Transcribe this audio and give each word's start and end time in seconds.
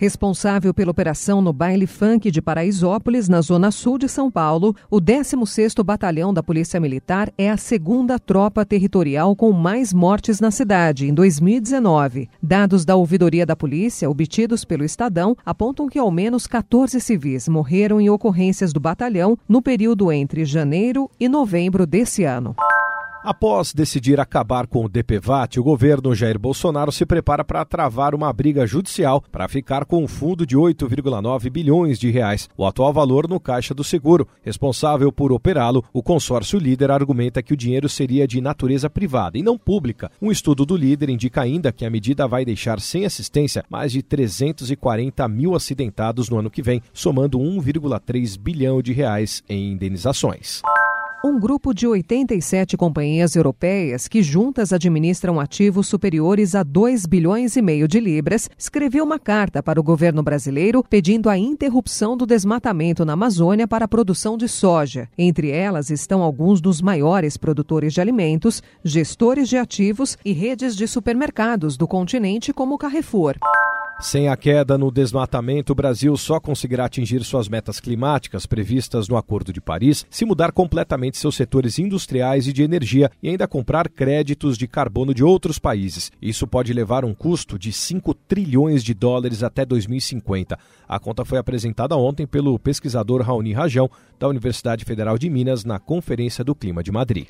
Responsável 0.00 0.72
pela 0.72 0.90
operação 0.90 1.42
no 1.42 1.52
baile 1.52 1.86
funk 1.86 2.30
de 2.30 2.40
Paraisópolis, 2.40 3.28
na 3.28 3.42
zona 3.42 3.70
sul 3.70 3.98
de 3.98 4.08
São 4.08 4.30
Paulo, 4.30 4.74
o 4.90 4.98
16º 4.98 5.84
Batalhão 5.84 6.32
da 6.32 6.42
Polícia 6.42 6.80
Militar 6.80 7.30
é 7.36 7.50
a 7.50 7.58
segunda 7.58 8.18
tropa 8.18 8.64
territorial 8.64 9.36
com 9.36 9.52
mais 9.52 9.92
mortes 9.92 10.40
na 10.40 10.50
cidade 10.50 11.06
em 11.06 11.12
2019. 11.12 12.30
Dados 12.42 12.86
da 12.86 12.96
ouvidoria 12.96 13.44
da 13.44 13.54
polícia, 13.54 14.08
obtidos 14.08 14.64
pelo 14.64 14.84
Estadão, 14.84 15.36
apontam 15.44 15.86
que 15.86 15.98
ao 15.98 16.10
menos 16.10 16.46
14 16.46 16.98
civis 16.98 17.46
morreram 17.46 18.00
em 18.00 18.08
ocorrências 18.08 18.72
do 18.72 18.80
batalhão 18.80 19.36
no 19.46 19.60
período 19.60 20.10
entre 20.10 20.46
janeiro 20.46 21.10
e 21.20 21.28
novembro 21.28 21.86
desse 21.86 22.24
ano. 22.24 22.56
Após 23.22 23.74
decidir 23.74 24.18
acabar 24.18 24.66
com 24.66 24.86
o 24.86 24.88
DPVAT, 24.88 25.60
o 25.60 25.62
governo 25.62 26.14
Jair 26.14 26.38
Bolsonaro 26.38 26.90
se 26.90 27.04
prepara 27.04 27.44
para 27.44 27.66
travar 27.66 28.14
uma 28.14 28.32
briga 28.32 28.66
judicial 28.66 29.22
para 29.30 29.46
ficar 29.46 29.84
com 29.84 30.02
um 30.02 30.08
fundo 30.08 30.46
de 30.46 30.56
8,9 30.56 31.50
bilhões 31.50 31.98
de 31.98 32.10
reais, 32.10 32.48
o 32.56 32.64
atual 32.64 32.94
valor 32.94 33.28
no 33.28 33.38
caixa 33.38 33.74
do 33.74 33.84
seguro. 33.84 34.26
Responsável 34.42 35.12
por 35.12 35.32
operá-lo, 35.32 35.84
o 35.92 36.02
consórcio 36.02 36.58
líder 36.58 36.90
argumenta 36.90 37.42
que 37.42 37.52
o 37.52 37.56
dinheiro 37.56 37.90
seria 37.90 38.26
de 38.26 38.40
natureza 38.40 38.88
privada 38.88 39.36
e 39.36 39.42
não 39.42 39.58
pública. 39.58 40.10
Um 40.20 40.30
estudo 40.30 40.64
do 40.64 40.74
líder 40.74 41.10
indica 41.10 41.42
ainda 41.42 41.70
que 41.72 41.84
a 41.84 41.90
medida 41.90 42.26
vai 42.26 42.42
deixar 42.42 42.80
sem 42.80 43.04
assistência 43.04 43.62
mais 43.68 43.92
de 43.92 44.02
340 44.02 45.28
mil 45.28 45.54
acidentados 45.54 46.30
no 46.30 46.38
ano 46.38 46.50
que 46.50 46.62
vem, 46.62 46.80
somando 46.90 47.38
1,3 47.38 48.38
bilhão 48.38 48.80
de 48.80 48.94
reais 48.94 49.42
em 49.46 49.72
indenizações. 49.72 50.62
Um 51.22 51.38
grupo 51.38 51.74
de 51.74 51.86
87 51.86 52.78
companhias 52.78 53.36
europeias 53.36 54.08
que 54.08 54.22
juntas 54.22 54.72
administram 54.72 55.38
ativos 55.38 55.86
superiores 55.86 56.54
a 56.54 56.62
2 56.62 57.04
bilhões 57.04 57.56
e 57.56 57.62
meio 57.62 57.86
de 57.86 58.00
libras 58.00 58.48
escreveu 58.56 59.04
uma 59.04 59.18
carta 59.18 59.62
para 59.62 59.78
o 59.78 59.82
governo 59.82 60.22
brasileiro 60.22 60.82
pedindo 60.82 61.28
a 61.28 61.36
interrupção 61.36 62.16
do 62.16 62.24
desmatamento 62.24 63.04
na 63.04 63.12
Amazônia 63.12 63.68
para 63.68 63.84
a 63.84 63.88
produção 63.88 64.38
de 64.38 64.48
soja. 64.48 65.10
Entre 65.18 65.50
elas 65.50 65.90
estão 65.90 66.22
alguns 66.22 66.58
dos 66.58 66.80
maiores 66.80 67.36
produtores 67.36 67.92
de 67.92 68.00
alimentos, 68.00 68.62
gestores 68.82 69.46
de 69.46 69.58
ativos 69.58 70.16
e 70.24 70.32
redes 70.32 70.74
de 70.74 70.88
supermercados 70.88 71.76
do 71.76 71.86
continente 71.86 72.50
como 72.50 72.78
Carrefour. 72.78 73.36
Sem 74.00 74.28
a 74.28 74.36
queda 74.36 74.78
no 74.78 74.90
desmatamento, 74.90 75.72
o 75.72 75.74
Brasil 75.74 76.16
só 76.16 76.40
conseguirá 76.40 76.86
atingir 76.86 77.22
suas 77.22 77.50
metas 77.50 77.78
climáticas 77.78 78.46
previstas 78.46 79.08
no 79.08 79.16
Acordo 79.16 79.52
de 79.52 79.60
Paris 79.60 80.06
se 80.08 80.24
mudar 80.24 80.52
completamente 80.52 81.18
seus 81.18 81.36
setores 81.36 81.78
industriais 81.78 82.46
e 82.46 82.52
de 82.52 82.62
energia 82.62 83.10
e 83.22 83.28
ainda 83.28 83.46
comprar 83.46 83.90
créditos 83.90 84.56
de 84.56 84.66
carbono 84.66 85.12
de 85.12 85.22
outros 85.22 85.58
países. 85.58 86.10
Isso 86.20 86.46
pode 86.46 86.72
levar 86.72 87.04
um 87.04 87.12
custo 87.12 87.58
de 87.58 87.74
5 87.74 88.14
trilhões 88.14 88.82
de 88.82 88.94
dólares 88.94 89.42
até 89.42 89.66
2050. 89.66 90.58
A 90.88 90.98
conta 90.98 91.22
foi 91.22 91.36
apresentada 91.36 91.94
ontem 91.94 92.26
pelo 92.26 92.58
pesquisador 92.58 93.20
Raoni 93.20 93.52
Rajão, 93.52 93.90
da 94.18 94.26
Universidade 94.26 94.82
Federal 94.82 95.18
de 95.18 95.28
Minas, 95.28 95.62
na 95.62 95.78
Conferência 95.78 96.42
do 96.42 96.54
Clima 96.54 96.82
de 96.82 96.90
Madrid. 96.90 97.26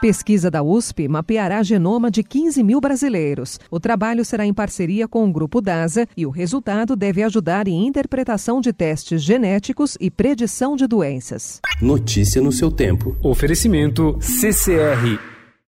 Pesquisa 0.00 0.50
da 0.50 0.62
USP 0.62 1.08
mapeará 1.08 1.62
genoma 1.62 2.10
de 2.10 2.22
15 2.22 2.62
mil 2.62 2.80
brasileiros. 2.80 3.58
O 3.70 3.80
trabalho 3.80 4.24
será 4.24 4.44
em 4.44 4.52
parceria 4.52 5.08
com 5.08 5.26
o 5.26 5.32
Grupo 5.32 5.60
DASA 5.60 6.06
e 6.16 6.26
o 6.26 6.30
resultado 6.30 6.94
deve 6.94 7.22
ajudar 7.22 7.66
em 7.66 7.86
interpretação 7.86 8.60
de 8.60 8.72
testes 8.72 9.22
genéticos 9.22 9.96
e 9.98 10.10
predição 10.10 10.76
de 10.76 10.86
doenças. 10.86 11.60
Notícia 11.80 12.42
no 12.42 12.52
seu 12.52 12.70
tempo. 12.70 13.16
Oferecimento 13.22 14.18
CCR 14.20 15.35